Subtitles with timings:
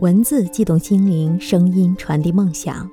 [0.00, 2.88] 文字悸动心灵，声音传递梦想。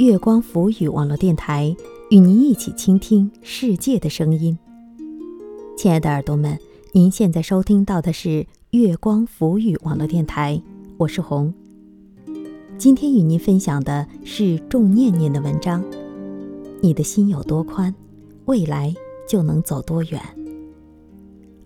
[0.00, 1.74] 月光浮语网络电台
[2.10, 4.58] 与您一起倾听世界的声音。
[5.76, 6.58] 亲爱的耳朵们，
[6.90, 10.60] 您现在收听到的是月光浮语网络电台，
[10.96, 11.54] 我是红。
[12.76, 15.80] 今天与您分享的是仲念念的文章。
[16.80, 17.94] 你的心有多宽，
[18.46, 18.92] 未来
[19.28, 20.20] 就能走多远。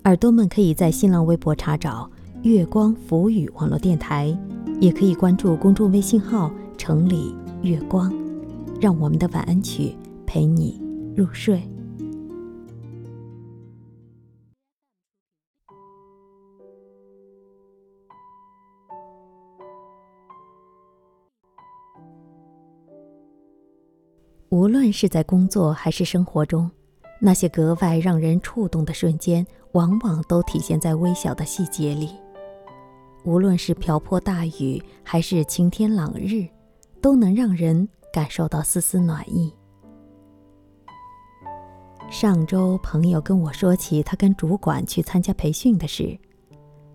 [0.05, 2.11] 耳朵们可以在新浪微博查找
[2.45, 4.37] “月光浮语网络电台”，
[4.83, 7.33] 也可以关注公众微信号“城里
[7.63, 8.13] 月光”，
[8.83, 9.97] 让我们的晚安曲
[10.27, 10.83] 陪你
[11.17, 11.63] 入睡。
[24.49, 26.69] 无论是在工作还是生活中，
[27.21, 32.11] 那些格外让人触动的瞬间，往往都体现在微小的细节里。
[33.24, 36.46] 无论是瓢泼大雨，还是晴天朗日，
[37.01, 39.52] 都能让人感受到丝丝暖意。
[42.10, 46.18] 上周，朋友跟我说起他跟主管去参加培训的事，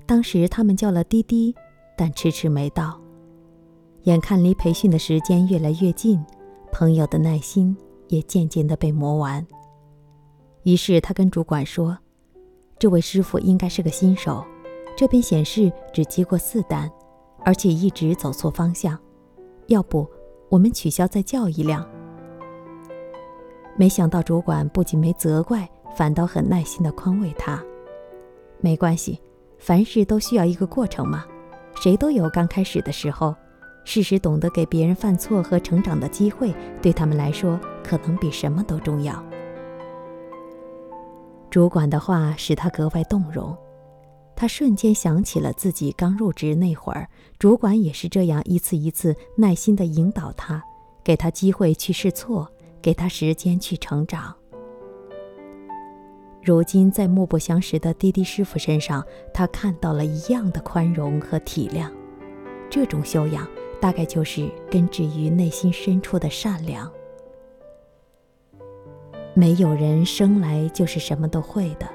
[0.06, 1.56] 当时他们叫了滴滴，
[1.98, 3.00] 但迟迟没到。
[4.04, 6.24] 眼看离培训的时间越来越近。
[6.70, 7.76] 朋友的耐心
[8.10, 9.44] 也渐渐的被磨完。
[10.64, 11.98] 于是他跟主管说
[12.78, 14.46] ：“这位师傅应该是个新手，
[14.98, 16.92] 这边显示只接过四单，
[17.46, 18.98] 而且一直走错方向。
[19.68, 20.08] 要不
[20.50, 21.88] 我们取消再叫一辆？”
[23.78, 27.64] 没想到主管不仅没责怪，反倒很耐心的宽慰他
[28.60, 29.22] ：“没关系，
[29.60, 31.24] 凡事都需要一个过程嘛，
[31.76, 33.36] 谁都有刚开始的时候。”
[33.90, 39.24] 适时懂得给别人犯错和成长的机会，对他们来说可能比什么都重要。
[41.50, 43.56] 主管的话使他格外动容，
[44.38, 50.64] 他瞬间想起了自己刚入职那会儿，主管也是这样一次一次耐心地引导他，
[51.04, 52.48] 给他机会去试错，
[52.82, 54.34] 给他时间去成长。
[56.44, 59.04] 如今在目不相识的滴滴师傅身上，
[59.34, 61.92] 他看到了一样的宽容和体谅，
[62.70, 63.46] 这种修养。
[63.80, 66.92] 大概就是根植于内心深处的善良。
[69.36, 71.88] 没有人生来就是什么都会的，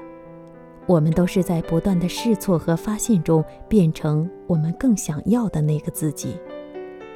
[0.85, 6.37] 我们都是在不断的试错和发现中变成我们更想要的那个自己。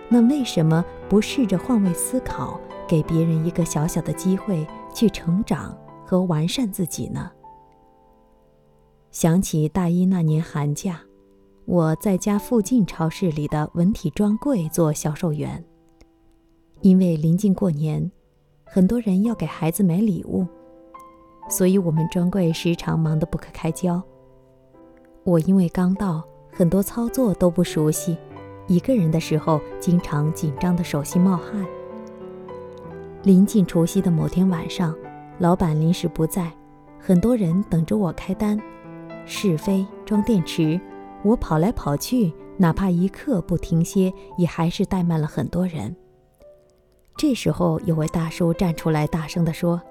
[0.10, 7.30] 那为什么不试着换位思考，给别人一个小小的机会去成长和完善自己呢？
[9.12, 11.02] 想起大一那年寒假。
[11.66, 15.62] 我在家附近超市里的文体专柜做销售员。
[16.80, 18.10] 因为临近过年，
[18.64, 20.48] 很多人要给孩子买礼物，
[21.48, 24.02] 所以我们专柜时常忙得不可开交。
[25.24, 28.18] 我因为刚到，很多操作都不熟悉，
[28.68, 31.66] 一个人的时候经常紧张的手心冒汗。
[33.24, 34.96] 临近除夕的某天晚上，
[35.40, 36.52] 老板临时不在，
[37.00, 38.58] 很多人等着我开单，
[39.26, 40.80] 试飞装电池。
[41.24, 45.94] 我跑来跑去，哪怕一刻不停歇，也还是怠慢了很多人。
[47.18, 49.82] 这时候，有位大叔站出来，大声地说：“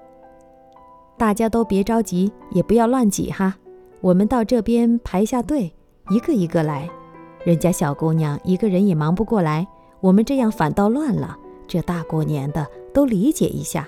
[1.17, 3.55] 大家都别着急，也不要乱挤哈，
[4.01, 5.73] 我们到这边排下队，
[6.09, 6.87] 一个一个来。
[7.43, 9.67] 人家小姑娘一个人也忙不过来，
[9.99, 11.35] 我们这样反倒乱了。
[11.67, 13.87] 这大过年的，都理解一下。”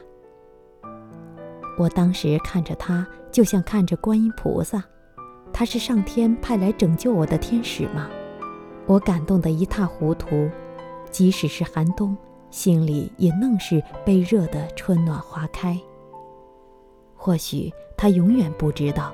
[1.77, 4.83] 我当时看着他，就像看着观音菩萨。
[5.53, 8.09] 他是上天派来拯救我的天使吗？
[8.85, 10.49] 我感动得一塌糊涂，
[11.11, 12.17] 即使是寒冬，
[12.49, 15.79] 心里也愣是被热得春暖花开。
[17.21, 19.11] 或许他永远不知道，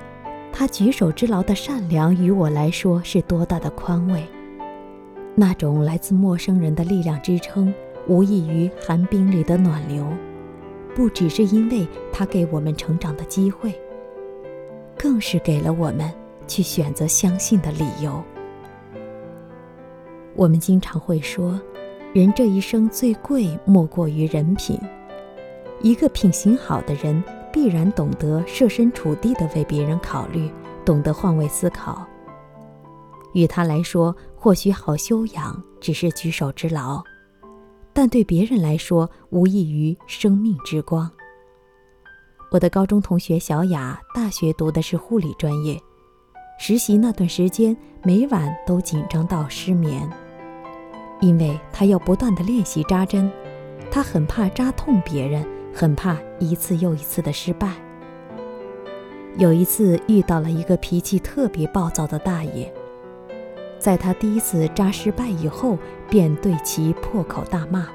[0.54, 4.24] 他举手之劳的善良于我来说是多大的宽慰。
[5.34, 7.74] 那种来自陌生人的力量支撑，
[8.08, 10.06] 无异于寒冰里的暖流，
[10.94, 13.74] 不只是因为他给我们成长的机会，
[14.96, 16.14] 更是给了我们。
[16.48, 18.24] 去选择相信的理由。
[20.36, 21.60] 我们经常会说，
[22.14, 24.80] 人这一生最贵莫过于人品。
[25.82, 27.24] 一个品行好的人，
[27.56, 30.52] 必然懂得设身处地的为别人考虑，
[30.84, 32.06] 懂得换位思考。
[33.32, 37.02] 与他来说，或许好修养只是举手之劳，
[37.94, 41.10] 但对别人来说，无异于生命之光。
[42.52, 45.80] 我的高中同学小雅，大学读的是护理专业。
[46.60, 50.06] 实习那段时间，每晚都紧张到失眠，
[51.22, 53.32] 因为她要不断的练习扎针，
[53.90, 55.48] 她很怕扎痛别人，
[55.78, 57.74] 很怕一次又一次的失败。
[59.38, 62.72] 有一次遇到了一个脾气特别暴躁的大爷，
[63.78, 65.78] 在他第一次扎失败以后，
[66.10, 67.90] 便对其破口大骂，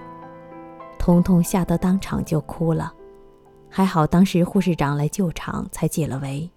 [0.99, 2.93] 彤彤吓得当场就哭了。
[3.71, 6.50] 还好当时护士长来救场，才解了围。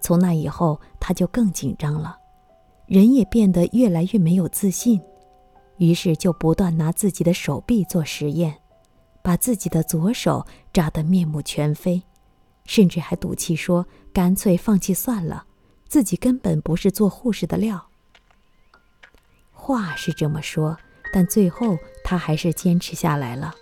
[0.00, 2.16] 从那以后，他就更紧张了，
[2.86, 4.98] 人也变得越来越没有自信，
[5.76, 8.54] 于是就不断拿自己的手臂做实验，
[9.22, 12.02] 把自己的左手扎得面目全非，
[12.66, 15.44] 甚至还赌气说干脆放弃算了，
[15.88, 17.86] 自己根本不是做护士的料。
[19.52, 20.76] 话是这么说，
[21.12, 23.54] 但最后他还是坚持下来了。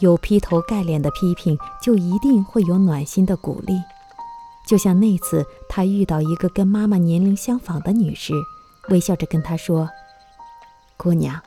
[0.00, 3.80] 有劈头盖脸的批评，就一定会有暖心的鼓励。
[4.66, 8.32] 就像那次，他遇到一个跟妈妈年龄相仿的女士，
[8.88, 9.88] 微笑着跟她说
[10.96, 11.42] ：“姑娘，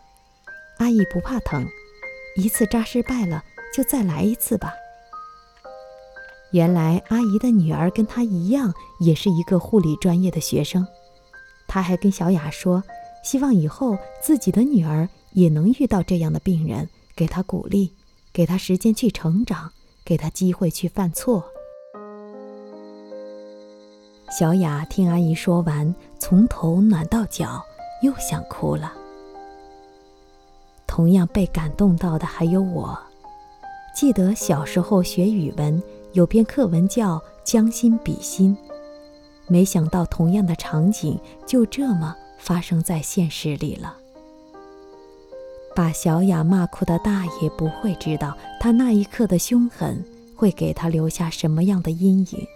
[0.78, 1.66] 阿姨不怕疼，
[2.36, 3.44] 一次扎失败了
[3.74, 4.74] 就再来一次吧。”
[6.52, 10.86] 原来阿姨的女儿跟她一样，也是一个护理专业的学生。
[11.68, 12.84] 她还跟小雅说，
[13.24, 17.94] 希望以后自己的女儿也能遇到这样的病人，给她鼓励。
[18.32, 19.72] 给她时间去成长，
[20.04, 21.44] 给她机会去犯错。
[24.40, 27.64] 小雅听阿姨说完，从头暖到脚，
[28.02, 28.92] 又想哭了。
[30.94, 32.96] 同样被感动到的还有我。
[33.96, 35.82] 记得小时候学语文，
[36.12, 38.56] 有篇课文叫《将心比心》，
[39.48, 43.98] 没想到同样的场景就这么发生在现实里了。
[45.76, 50.06] 把小雅骂哭的大爷不会知道，他那一刻的凶狠
[50.36, 52.48] 会给他留下什么样的阴影。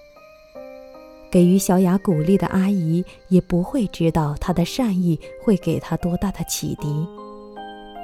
[1.32, 7.08] 给予小雅鼓励的阿姨也不会知道，她的善意会给她多大的启迪。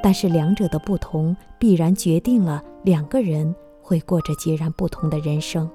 [0.03, 5.67] 但是两者的不同，必然决定了两个人会过着截然不同的人生。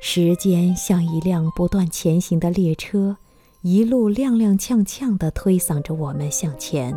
[0.00, 3.16] 时间像一辆不断前行的列车。
[3.66, 6.94] 一路踉踉跄跄地推搡着我们向前，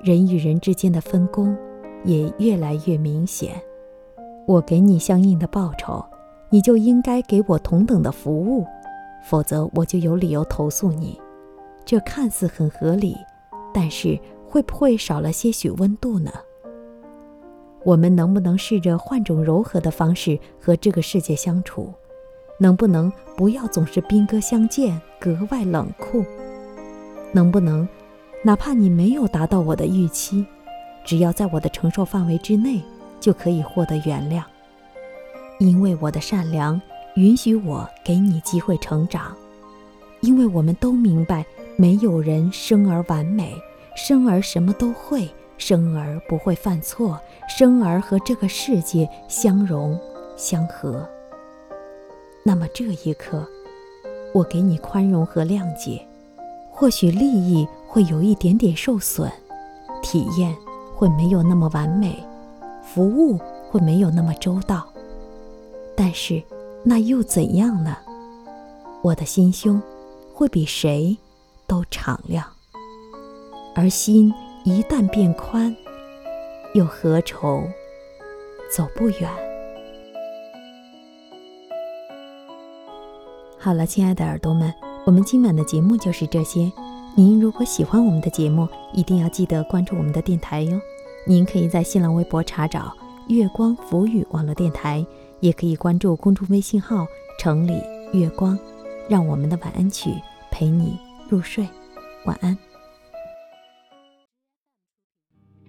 [0.00, 1.54] 人与人之间的分工
[2.02, 3.62] 也越来越明显。
[4.46, 6.02] 我给你相应的报酬，
[6.48, 8.64] 你就应该给我同等的服务，
[9.22, 11.20] 否则我就有理由投诉你。
[11.84, 13.14] 这看似很合理，
[13.74, 14.18] 但是
[14.48, 16.30] 会不会少了些许温度呢？
[17.82, 21.92] 我们能不能试着换种柔和的方式和这个世界相处？
[22.60, 26.24] 能不能不要总是兵戈相见，格外冷酷？
[27.32, 27.86] 能不能，
[28.44, 30.46] 哪怕你没有达到我的预期，
[31.04, 32.80] 只要在我的承受范围之内，
[33.18, 34.44] 就可以获得原谅？
[35.58, 36.80] 因为我的善良，
[37.16, 39.34] 允许我给你机会成长。
[40.20, 41.44] 因为我们都明白，
[41.76, 43.54] 没有人生而完美，
[43.96, 45.28] 生而什么都会，
[45.58, 47.18] 生而不会犯错，
[47.48, 49.98] 生而和这个世界相融
[50.36, 51.08] 相合。
[52.44, 53.46] 那么这一刻，
[54.32, 56.06] 我给你宽容和谅解，
[56.70, 59.30] 或许利益会有一点点受损，
[60.02, 60.54] 体验
[60.94, 62.22] 会没有那么完美，
[62.82, 63.38] 服务
[63.70, 64.86] 会没有那么周到，
[65.96, 66.42] 但是
[66.84, 67.96] 那又怎样呢？
[69.02, 69.82] 我的心胸
[70.32, 71.16] 会比谁
[71.66, 72.44] 都敞亮，
[73.74, 74.32] 而心
[74.64, 75.74] 一旦变宽，
[76.74, 77.62] 又何愁
[78.74, 79.30] 走不远？
[83.58, 84.72] 好了，亲爱的耳朵们，
[85.06, 86.70] 我们今晚的节目就是这些。
[87.16, 90.78] 您如果喜欢我们的节目，一定要记得关注我们的电台哟。
[91.26, 92.92] 您可以在新浪微博查找
[93.28, 95.06] “月光浮语网络电台”，
[95.40, 97.06] 也可以关注公众微信号
[97.40, 97.80] “城里
[98.12, 98.58] 月光”，
[99.08, 100.10] 让我们的晚安曲
[100.50, 101.66] 陪你入睡。
[102.26, 102.56] 晚安。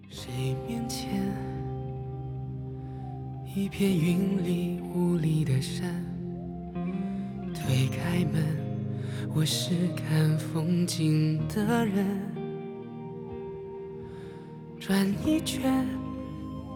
[0.10, 1.10] 谁面前
[3.56, 5.94] 一片云里雾里的山？
[7.54, 8.44] 推开门，
[9.34, 12.06] 我是看风景的人。
[14.80, 15.88] 转一圈，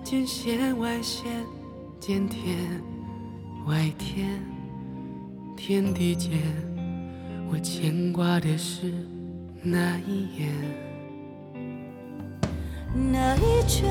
[0.03, 1.45] 见线外线，
[2.00, 2.57] 见天
[3.67, 4.41] 外天，
[5.55, 6.39] 天地间，
[7.51, 8.93] 我牵挂的是
[9.63, 10.53] 那一眼。
[13.11, 13.89] 那一圈，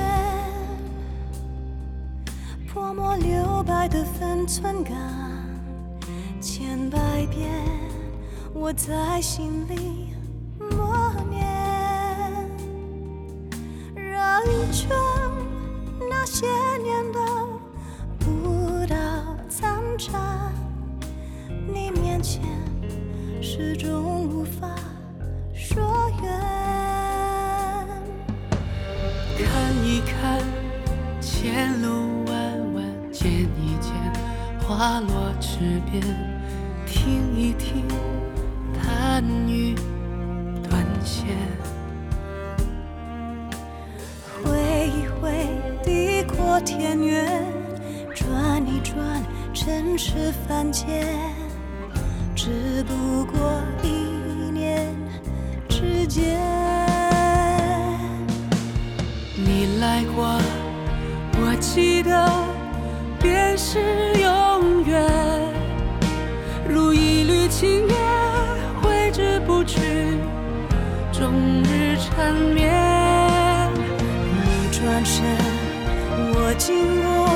[2.66, 4.96] 泼墨留白的分寸感。
[6.40, 7.50] 千百遍，
[8.54, 10.14] 我在心里
[10.58, 11.44] 默念，
[13.94, 14.88] 绕一圈，
[16.08, 16.46] 那些
[16.80, 17.18] 年的
[18.20, 18.96] 不到
[19.48, 20.52] 残渣，
[21.66, 22.40] 你面前
[23.40, 24.74] 始终无法
[25.54, 25.80] 说
[26.22, 26.30] 远。
[29.36, 30.40] 看一看
[31.20, 33.92] 前路弯弯，见一见
[34.60, 36.02] 花落池边，
[36.84, 37.86] 听一听
[38.74, 39.74] 叹雨
[40.68, 41.26] 断弦，
[44.42, 45.46] 挥一挥
[45.84, 47.44] 地过天远，
[48.12, 49.22] 转一转
[49.54, 51.06] 尘世凡间。
[52.48, 53.88] 只不过一
[54.50, 54.96] 念
[55.68, 56.40] 之间。
[59.36, 60.40] 你来过，
[61.34, 62.26] 我记得，
[63.20, 63.78] 便是
[64.18, 65.04] 永远，
[66.66, 67.96] 如一缕青烟，
[68.80, 69.78] 挥之不去，
[71.12, 72.72] 终日缠绵。
[73.74, 75.22] 你转身，
[76.32, 77.28] 我经过，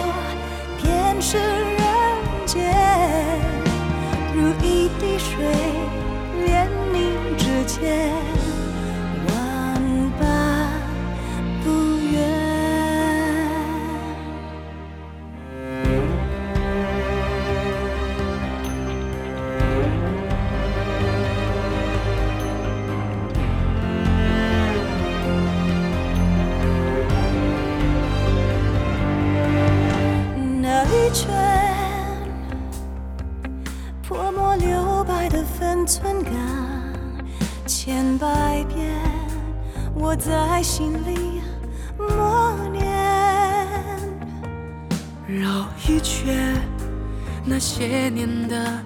[0.81, 1.37] 便是
[5.42, 5.50] 水，
[6.46, 6.96] 连你
[7.37, 8.12] 指尖，
[36.02, 36.32] 分寸感，
[37.64, 38.90] 千百遍
[39.94, 41.40] 我在心里
[41.97, 42.82] 默念。
[45.28, 46.61] 绕一圈，
[47.44, 48.82] 那些年的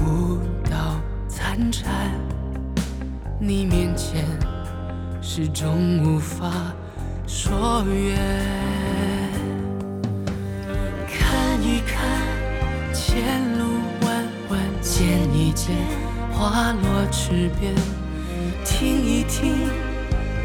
[0.00, 0.38] 舞
[0.70, 0.94] 蹈
[1.28, 1.90] 残蝉，
[3.40, 4.24] 你面前
[5.20, 6.52] 始终无法
[7.26, 8.16] 说远。
[11.08, 13.64] 看一看前路
[14.06, 15.04] 弯弯，见
[15.34, 15.74] 一见
[16.38, 17.74] 花落池边，
[18.64, 19.68] 听一听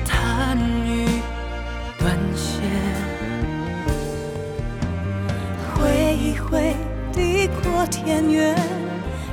[0.04, 1.06] 弹雨
[2.00, 2.64] 断弦。
[5.76, 6.76] 挥一挥
[7.12, 8.56] 地阔天远，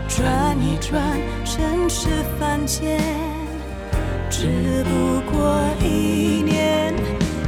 [0.07, 3.01] 转一转尘世凡间，
[4.29, 6.95] 只不过一念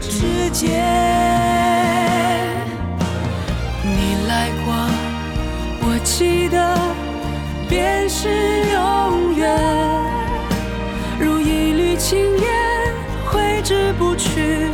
[0.01, 0.71] 之间。
[3.85, 4.73] 你来过，
[5.83, 6.92] 我记得，
[7.73, 8.29] 便是
[8.71, 9.51] 永远，
[11.19, 12.47] 如一缕青烟，
[13.25, 14.69] 挥之不去，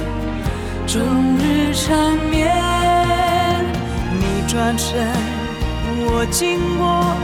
[0.84, 1.00] 终
[1.38, 2.52] 日缠绵。
[4.18, 5.06] 你转身，
[6.10, 7.14] 我经过，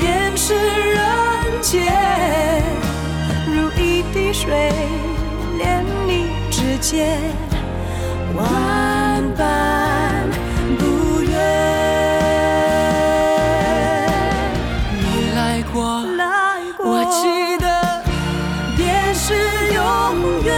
[0.00, 1.02] 便是人
[1.60, 1.82] 间，
[3.46, 4.72] 如一滴水，
[5.58, 7.20] 连你指尖，
[8.34, 9.93] 万般
[19.26, 19.32] 是
[19.72, 19.80] 永
[20.44, 20.54] 远，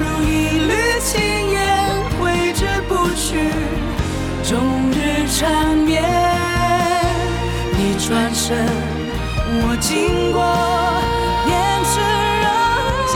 [0.00, 0.26] 如一
[0.66, 1.12] 缕青
[1.50, 1.54] 烟
[2.18, 3.52] 挥之不去，
[4.42, 4.56] 终
[4.92, 6.02] 日缠绵。
[7.76, 8.66] 你转身，
[9.60, 10.40] 我经过，
[11.44, 11.52] 念
[11.84, 12.00] 指
[12.40, 12.48] 人
[13.12, 13.14] 间。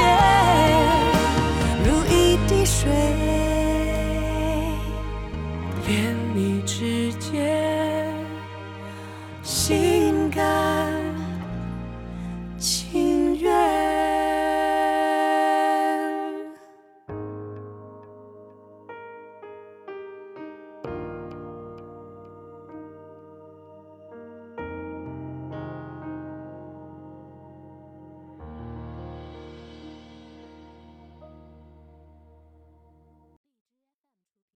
[1.87, 2.85] 如一滴水，
[5.87, 8.15] 恋你指尖，
[9.43, 9.90] 心。